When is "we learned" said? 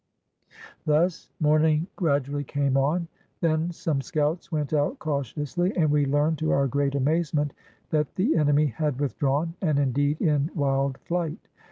5.91-6.39